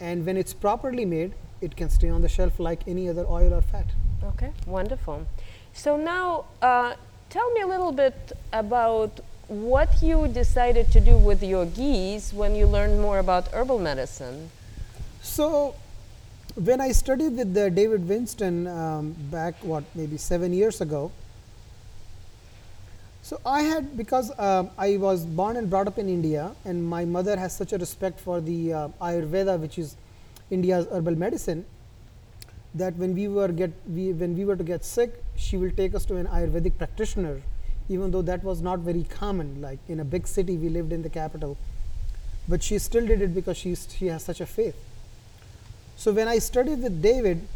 [0.00, 3.54] and when it's properly made, it can stay on the shelf like any other oil
[3.54, 3.86] or fat.
[4.24, 5.26] Okay, wonderful.
[5.72, 6.94] So now, uh,
[7.30, 12.54] tell me a little bit about what you decided to do with your ghees when
[12.54, 14.50] you learned more about herbal medicine.
[15.22, 15.74] So,
[16.54, 21.10] when I studied with uh, David Winston um, back, what, maybe seven years ago,
[23.22, 27.04] so I had, because um, I was born and brought up in India, and my
[27.04, 29.94] mother has such a respect for the uh, Ayurveda, which is
[30.50, 31.64] India's herbal medicine,
[32.74, 35.94] that when we were get we, when we were to get sick, she will take
[35.94, 37.40] us to an Ayurvedic practitioner,
[37.88, 39.60] even though that was not very common.
[39.60, 41.56] Like in a big city, we lived in the capital,
[42.48, 44.76] but she still did it because she she has such a faith.
[45.96, 47.46] So when I studied with David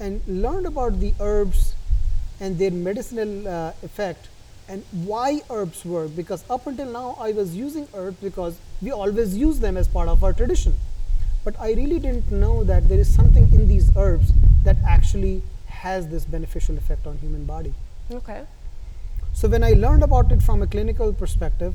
[0.00, 1.74] and learned about the herbs
[2.40, 4.28] and their medicinal uh, effect
[4.68, 9.36] and why herbs work, because up until now I was using herbs because we always
[9.36, 10.74] use them as part of our tradition.
[11.46, 14.32] But I really didn't know that there is something in these herbs
[14.64, 17.72] that actually has this beneficial effect on human body.
[18.10, 18.42] Okay.
[19.32, 21.72] So when I learned about it from a clinical perspective,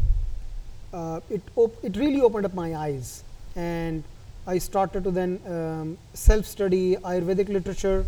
[0.93, 3.23] uh, it op- it really opened up my eyes,
[3.55, 4.03] and
[4.45, 8.05] I started to then um, self-study Ayurvedic literature.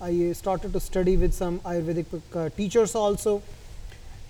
[0.00, 3.40] I started to study with some Ayurvedic uh, teachers also,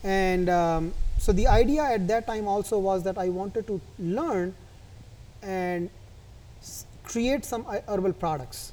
[0.03, 4.55] and um, so the idea at that time also was that I wanted to learn
[5.42, 5.88] and
[7.05, 8.73] create some herbal products.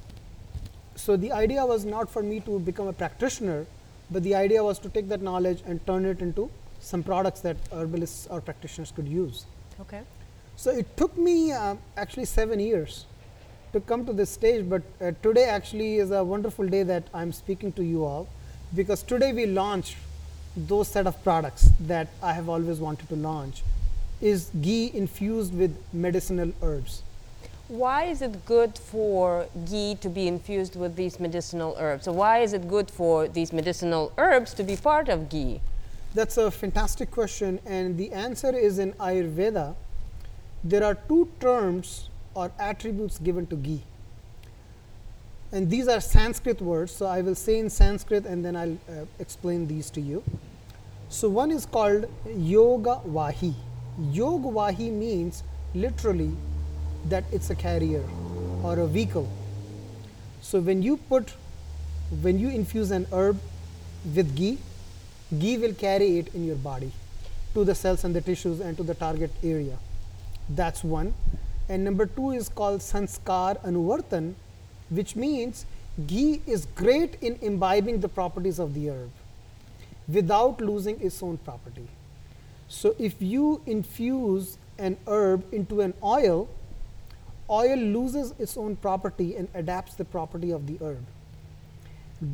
[0.96, 3.66] So the idea was not for me to become a practitioner,
[4.10, 7.58] but the idea was to take that knowledge and turn it into some products that
[7.72, 9.46] herbalists or practitioners could use.
[9.80, 10.02] Okay.
[10.56, 13.06] So it took me uh, actually seven years
[13.74, 17.32] to come to this stage, but uh, today actually is a wonderful day that I'm
[17.32, 18.28] speaking to you all
[18.76, 19.96] because today we launched
[20.56, 23.64] those set of products that I have always wanted to launch
[24.20, 27.04] is ghee infused with medicinal herbs.
[27.72, 32.04] Why is it good for ghee to be infused with these medicinal herbs?
[32.04, 35.62] So why is it good for these medicinal herbs to be part of ghee?
[36.14, 39.76] That's a fantastic question, and the answer is in Ayurveda.
[40.66, 43.84] There are two terms or attributes given to ghee,
[45.54, 46.92] and these are Sanskrit words.
[46.92, 50.22] So I will say in Sanskrit, and then I'll uh, explain these to you.
[51.08, 53.54] So one is called Yoga Vahi.
[54.12, 56.36] Yoga Vahi means literally
[57.10, 58.04] that it's a carrier
[58.64, 59.30] or a vehicle.
[60.42, 61.34] So when you put,
[62.22, 63.40] when you infuse an herb
[64.16, 64.58] with ghee,
[65.40, 66.92] ghee will carry it in your body
[67.54, 69.78] to the cells and the tissues and to the target area.
[70.50, 71.14] That's one.
[71.70, 74.34] And number two is called sanskar anuvartan,
[74.90, 75.66] which means
[76.08, 79.12] ghee is great in imbibing the properties of the herb
[80.08, 81.88] without losing its own property.
[82.68, 86.50] So if you infuse an herb into an oil,
[87.52, 91.06] oil loses its own property and adapts the property of the herb.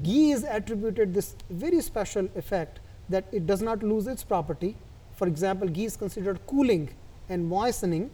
[0.04, 4.76] Ghee is attributed this very special effect that it does not lose its property.
[5.16, 6.90] For example, ghee is considered cooling
[7.30, 8.12] and moistening.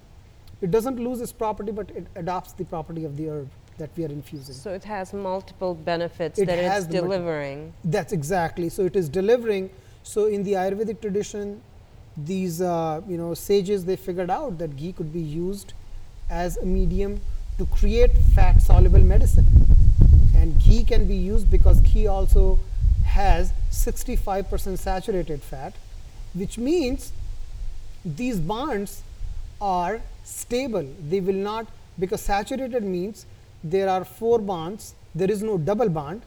[0.62, 4.06] It doesn't lose its property, but it adopts the property of the herb that we
[4.06, 4.56] are infusing.
[4.56, 7.74] So it has multiple benefits It that has it's delivering.
[7.84, 8.70] That's exactly.
[8.70, 9.72] So it is delivering.
[10.04, 11.62] So in the Ayurvedic tradition,
[12.16, 15.74] these uh, you know sages they figured out that ghee could be used
[16.30, 17.22] as a medium
[17.58, 19.46] to create fat soluble medicine,
[20.36, 22.60] and ghee can be used because ghee also
[23.06, 25.74] has 65% saturated fat,
[26.34, 27.12] which means
[28.04, 29.04] these bonds
[29.62, 30.88] are stable.
[31.10, 31.68] They will not
[32.00, 33.26] because saturated means
[33.64, 34.96] there are four bonds.
[35.16, 36.24] There is no double bond,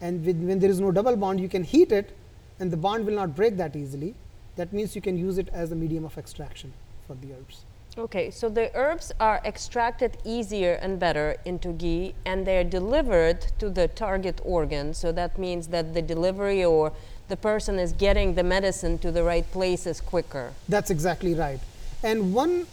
[0.00, 2.14] and with, when there is no double bond, you can heat it,
[2.60, 4.14] and the bond will not break that easily.
[4.56, 6.72] That means you can use it as a medium of extraction
[7.06, 7.64] for the herbs.
[7.98, 13.70] Okay, so the herbs are extracted easier and better into ghee and they're delivered to
[13.70, 14.92] the target organ.
[14.92, 16.92] So that means that the delivery or
[17.28, 20.52] the person is getting the medicine to the right places quicker.
[20.68, 21.58] That's exactly right.
[22.02, 22.66] And one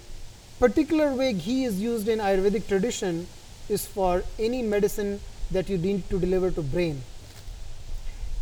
[0.60, 3.26] particular way ghee is used in Ayurvedic tradition
[3.70, 7.02] is for any medicine that you need to deliver to brain.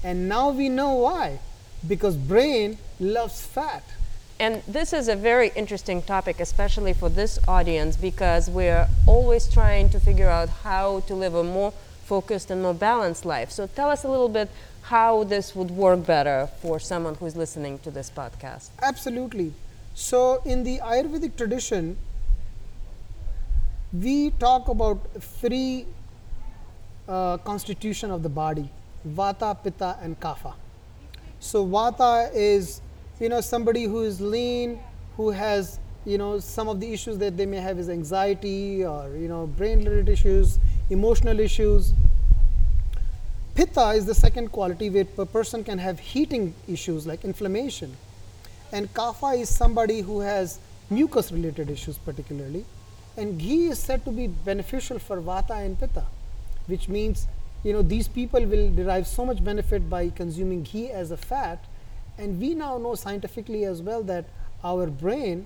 [0.04, 1.42] And now we know why.
[1.88, 3.84] Because brain loves fat.
[4.42, 9.92] And this is a very interesting topic, especially for this audience, because we're always trying
[9.92, 11.72] to figure out how to live a more
[12.06, 13.52] focused and more balanced life.
[13.52, 14.50] So tell us a little bit
[14.82, 18.70] how this would work better for someone who's listening to this podcast.
[18.82, 19.54] Absolutely.
[19.94, 21.96] So, in the Ayurvedic tradition,
[23.94, 25.86] we talk about three
[27.08, 28.72] uh, constitution of the body
[29.08, 30.54] vata pitta and kapha
[31.40, 32.82] so vata is
[33.22, 34.80] you know somebody who is lean
[35.16, 39.10] who has you know some of the issues that they may have is anxiety or
[39.16, 40.60] you know brain related issues
[40.92, 41.94] emotional issues.
[43.56, 47.96] Pitta is the second quality where a person can have heating issues like inflammation.
[48.72, 52.66] And kapha is somebody who has mucus related issues particularly.
[53.18, 56.04] And ghee is said to be beneficial for vata and pitta
[56.68, 57.28] which means
[57.64, 61.64] you know these people will derive so much benefit by consuming ghee as a fat
[62.22, 64.26] and we now know scientifically as well that
[64.64, 65.46] our brain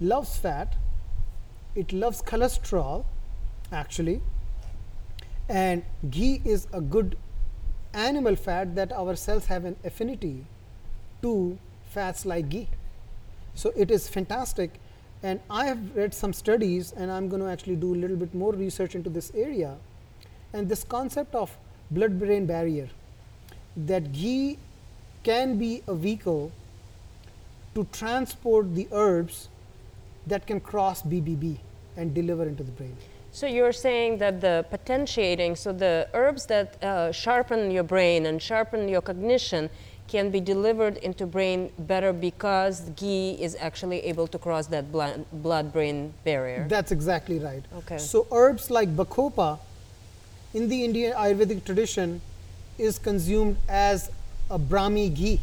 [0.00, 0.76] loves fat
[1.82, 3.04] it loves cholesterol
[3.72, 4.20] actually
[5.48, 7.16] and ghee is a good
[7.92, 10.44] animal fat that our cells have an affinity
[11.22, 11.58] to
[11.96, 12.68] fats like ghee
[13.54, 14.80] so it is fantastic
[15.24, 18.34] and I have read some studies and I'm going to actually do a little bit
[18.34, 19.76] more research into this area.
[20.52, 21.56] And this concept of
[21.90, 22.90] blood brain barrier,
[23.74, 24.58] that ghee
[25.24, 26.52] can be a vehicle
[27.74, 29.48] to transport the herbs
[30.26, 31.58] that can cross BBB
[31.96, 32.96] and deliver into the brain.
[33.32, 38.40] So you're saying that the potentiating, so the herbs that uh, sharpen your brain and
[38.40, 39.70] sharpen your cognition,
[40.06, 45.72] can be delivered into brain better because ghee is actually able to cross that blood
[45.72, 46.66] brain barrier.
[46.68, 47.64] That's exactly right.
[47.78, 47.98] Okay.
[47.98, 49.58] So herbs like bacopa
[50.52, 52.20] in the Indian Ayurvedic tradition
[52.78, 54.10] is consumed as
[54.50, 55.40] a Brahmi ghee.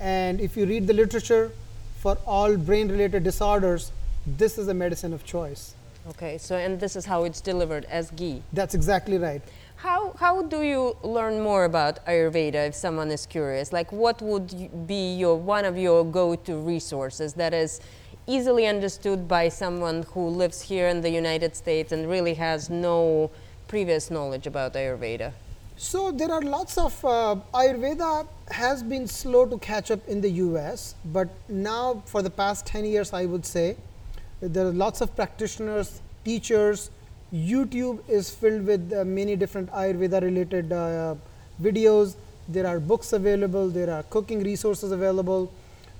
[0.00, 1.50] And if you read the literature
[1.98, 3.92] for all brain related disorders,
[4.26, 5.74] this is a medicine of choice.
[6.10, 8.42] Okay, so and this is how it's delivered as ghee.
[8.52, 9.42] That's exactly right.
[9.76, 13.72] How, how do you learn more about Ayurveda if someone is curious?
[13.72, 17.80] Like, what would be your one of your go-to resources that is
[18.26, 23.30] easily understood by someone who lives here in the United States and really has no
[23.68, 25.32] previous knowledge about Ayurveda?
[25.80, 30.28] So there are lots of uh, Ayurveda has been slow to catch up in the
[30.46, 33.76] U.S., but now for the past 10 years, I would say
[34.40, 36.90] there are lots of practitioners, teachers,
[37.32, 41.14] YouTube is filled with uh, many different Ayurveda related uh,
[41.62, 42.16] videos.
[42.48, 45.52] There are books available, there are cooking resources available.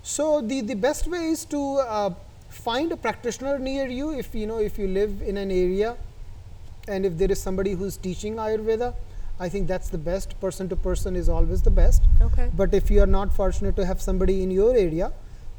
[0.02, 2.14] So, the, the best way is to uh,
[2.48, 5.96] find a practitioner near you if you know if you live in an area
[6.88, 8.92] and if there is somebody who is teaching Ayurveda.
[9.40, 10.38] I think that's the best.
[10.40, 12.02] Person to person is always the best.
[12.20, 12.50] Okay.
[12.56, 15.12] But if you are not fortunate to have somebody in your area,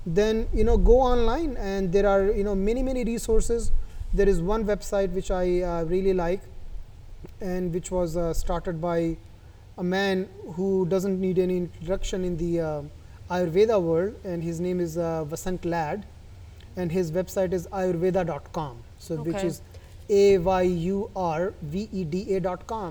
[0.06, 3.72] then you know go online and there are you know many many resources
[4.14, 6.42] there is one website which I uh, really like
[7.42, 9.18] and which was uh, started by
[9.78, 12.82] a man who doesn't need any introduction in the uh,
[13.30, 16.06] Ayurveda world and his name is uh, Vasant Lad
[16.76, 19.32] and his website is ayurveda.com so okay.
[19.32, 19.62] which is
[20.10, 20.98] a-Y-U-R-V-E-D-A.com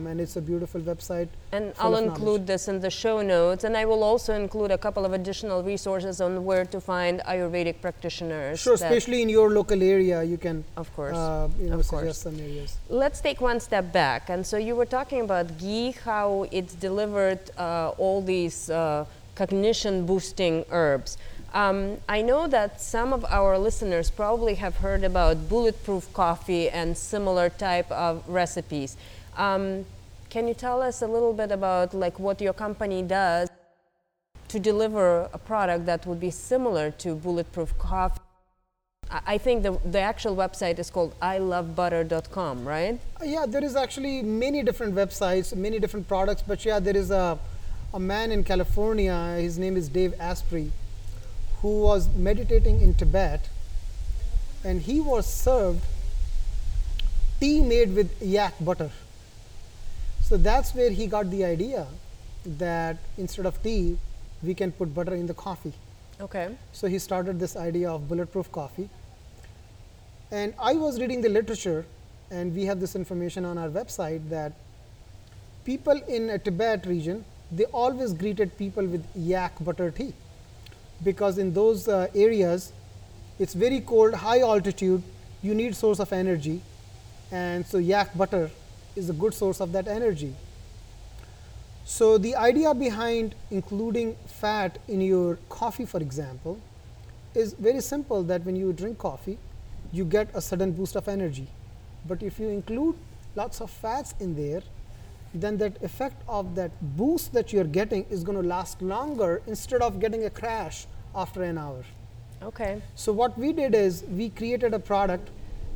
[0.06, 1.28] and it's a beautiful website.
[1.52, 5.04] And I'll include this in the show notes and I will also include a couple
[5.04, 8.60] of additional resources on where to find Ayurvedic practitioners.
[8.60, 12.22] Sure, especially in your local area you can of course, uh, you know, of suggest
[12.24, 12.36] course.
[12.36, 12.76] some areas.
[12.88, 17.40] Let's take one step back and so you were talking about ghee, how it's delivered
[17.58, 19.04] uh, all these uh,
[19.34, 21.16] cognition boosting herbs.
[21.54, 26.96] Um, I know that some of our listeners probably have heard about bulletproof coffee and
[26.96, 28.96] similar type of recipes.
[29.36, 29.86] Um,
[30.28, 33.48] can you tell us a little bit about like what your company does
[34.48, 38.20] to deliver a product that would be similar to bulletproof coffee?
[39.10, 43.00] I think the, the actual website is called ilovebutter.com, right?
[43.18, 47.10] Uh, yeah, there is actually many different websites, many different products, but yeah, there is
[47.10, 47.38] a,
[47.94, 50.70] a man in California, his name is Dave Asprey
[51.62, 53.48] who was meditating in Tibet
[54.64, 55.84] and he was served
[57.40, 58.90] tea made with yak butter.
[60.22, 61.86] So that's where he got the idea
[62.44, 63.98] that instead of tea,
[64.42, 65.72] we can put butter in the coffee.
[66.20, 66.54] Okay.
[66.72, 68.88] So he started this idea of bulletproof coffee.
[70.30, 71.86] And I was reading the literature,
[72.30, 74.52] and we have this information on our website that
[75.64, 80.12] people in a Tibet region they always greeted people with yak butter tea
[81.02, 82.72] because in those uh, areas
[83.38, 85.02] it's very cold, high altitude,
[85.42, 86.60] you need source of energy,
[87.30, 88.50] and so yak butter
[88.96, 90.34] is a good source of that energy.
[91.84, 96.60] So the idea behind including fat in your coffee, for example,
[97.34, 99.38] is very simple that when you drink coffee,
[99.92, 101.46] you get a sudden boost of energy.
[102.06, 102.96] But if you include
[103.36, 104.62] lots of fats in there,
[105.34, 109.82] then that effect of that boost that you're getting is going to last longer instead
[109.82, 111.84] of getting a crash after an hour.
[112.42, 112.80] Okay.
[112.94, 115.30] So what we did is we created a product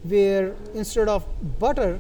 [0.05, 1.25] where instead of
[1.59, 1.99] butter,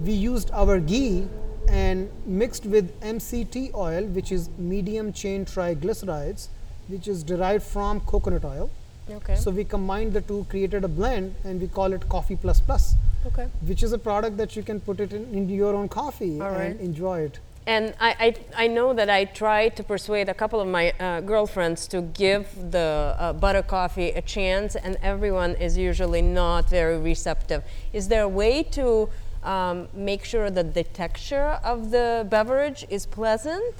[0.00, 1.28] we used our ghee
[1.68, 6.48] and mixed with MCT oil, which is medium chain triglycerides,
[6.88, 8.70] which is derived from coconut oil.
[9.10, 9.36] Okay.
[9.36, 12.94] So we combined the two, created a blend, and we call it Coffee Plus Plus,
[13.26, 13.48] okay.
[13.66, 16.48] which is a product that you can put it in, into your own coffee All
[16.48, 16.80] and right.
[16.80, 17.38] enjoy it.
[17.68, 21.20] And I, I, I know that I tried to persuade a couple of my uh,
[21.20, 26.96] girlfriends to give the uh, butter coffee a chance, and everyone is usually not very
[26.96, 27.64] receptive.
[27.92, 29.08] Is there a way to
[29.42, 33.74] um, make sure that the texture of the beverage is pleasant?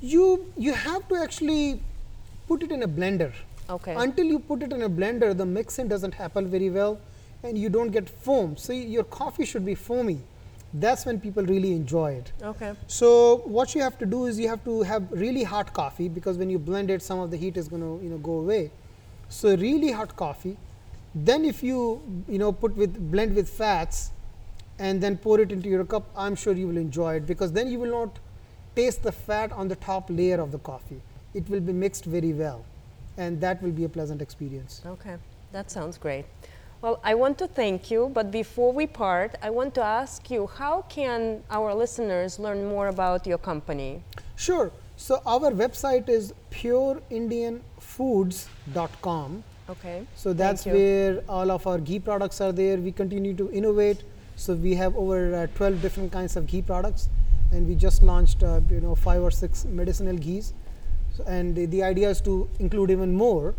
[0.00, 1.80] You you have to actually
[2.46, 3.32] put it in a blender.
[3.68, 3.94] Okay.
[3.96, 7.00] Until you put it in a blender, the mixing doesn't happen very well,
[7.42, 8.56] and you don't get foam.
[8.56, 10.20] So your coffee should be foamy.
[10.74, 12.32] That's when people really enjoy it.
[12.42, 12.72] Okay.
[12.86, 16.38] So what you have to do is you have to have really hot coffee because
[16.38, 18.70] when you blend it, some of the heat is going to you know go away.
[19.28, 20.56] So really hot coffee.
[21.14, 24.12] Then if you you know put with blend with fats,
[24.78, 27.68] and then pour it into your cup, I'm sure you will enjoy it because then
[27.70, 28.18] you will not
[28.74, 31.00] taste the fat on the top layer of the coffee.
[31.34, 32.64] It will be mixed very well,
[33.16, 34.80] and that will be a pleasant experience.
[34.86, 35.16] Okay,
[35.52, 36.24] that sounds great.
[36.82, 40.48] Well, I want to thank you, but before we part, I want to ask you
[40.48, 44.02] how can our listeners learn more about your company?
[44.34, 44.72] Sure.
[44.96, 49.44] So our website is pureindianfoods.com.
[49.70, 50.04] Okay.
[50.16, 52.78] So that's where all of our ghee products are there.
[52.78, 54.02] We continue to innovate.
[54.34, 57.08] So we have over uh, 12 different kinds of ghee products,
[57.52, 60.52] and we just launched uh, you know five or six medicinal ghees.
[61.16, 63.54] So, and the, the idea is to include even more.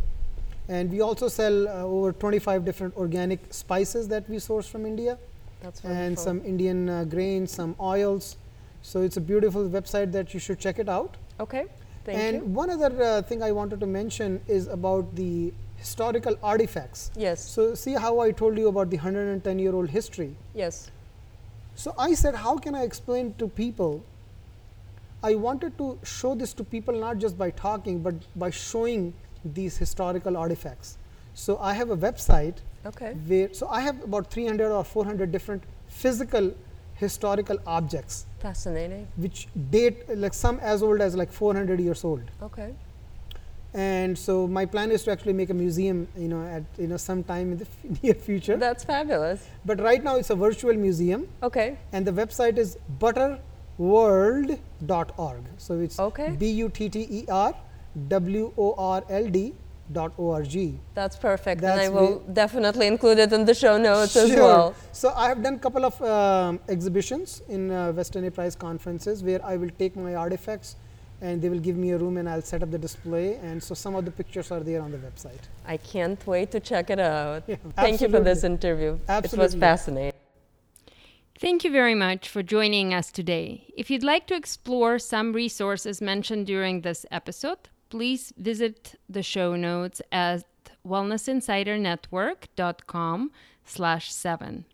[0.73, 5.19] And we also sell uh, over 25 different organic spices that we source from India,
[5.61, 8.37] That's and some Indian uh, grains, some oils.
[8.81, 11.15] So it's a beautiful website that you should check it out.
[11.39, 11.65] Okay.
[12.05, 12.41] Thank and you.
[12.41, 17.11] And one other uh, thing I wanted to mention is about the historical artifacts.
[17.15, 17.47] Yes.
[17.47, 20.35] So see how I told you about the 110 year old history.
[20.55, 20.89] Yes.
[21.75, 24.03] So I said, how can I explain to people?
[25.21, 29.13] I wanted to show this to people not just by talking, but by showing
[29.45, 30.97] these historical artifacts.
[31.33, 33.13] So I have a website Okay.
[33.27, 36.53] where, so I have about 300 or 400 different physical
[36.95, 39.07] historical objects, Fascinating.
[39.17, 42.21] which date like some as old as like 400 years old.
[42.41, 42.73] Okay.
[43.83, 46.97] and so my plan is to actually make a museum you know at you know
[47.05, 49.47] some time in the f- near future That's fabulous.
[49.69, 51.77] but right now it's a virtual museum Okay.
[51.91, 56.29] and the website is butterworld.org so it's Okay.
[56.43, 57.53] b u t t e r
[58.07, 59.53] w o r l d
[59.91, 61.61] dot org That's perfect.
[61.61, 64.37] That's and I will definitely include it in the show notes as Sure.
[64.43, 64.75] well.
[64.91, 68.31] So I have done a couple of um, exhibitions in uh, Weston A.
[68.31, 70.75] Price conferences where I will take my artifacts
[71.21, 73.35] and they will give me a room and I'll set up the display.
[73.35, 75.43] And so some of the pictures are there on the website.
[75.65, 77.43] I can't wait to check it out.
[77.47, 78.67] Yeah, Thank you for this absolutely.
[78.69, 78.99] interview.
[79.09, 80.19] It was fascinating.
[81.39, 83.65] Thank you very much for joining us today.
[83.75, 89.55] If you'd like to explore some resources mentioned during this episode, please visit the show
[89.55, 90.43] notes at
[90.83, 93.31] wellnessinsidernetwork.com
[93.63, 94.65] slash 7.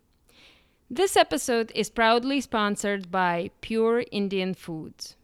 [0.88, 5.16] This episode is proudly sponsored by Pure Indian Foods.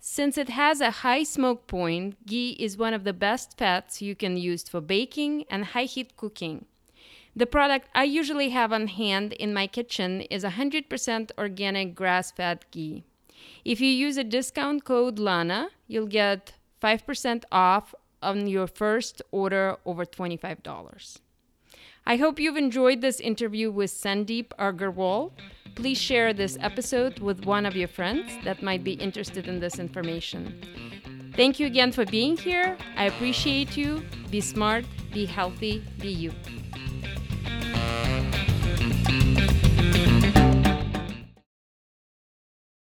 [0.00, 4.16] Since it has a high smoke point, ghee is one of the best fats you
[4.16, 6.64] can use for baking and high heat cooking.
[7.36, 12.64] The product I usually have on hand in my kitchen is 100% organic grass fed
[12.72, 13.04] ghee.
[13.64, 17.94] If you use a discount code LANA, you'll get 5% off
[18.24, 21.18] on your first order over $25.
[22.06, 25.32] I hope you've enjoyed this interview with Sandeep Agarwal,
[25.74, 29.78] Please share this episode with one of your friends that might be interested in this
[29.78, 31.32] information.
[31.34, 32.76] Thank you again for being here.
[32.96, 34.04] I appreciate you.
[34.30, 36.32] Be smart, be healthy, be you.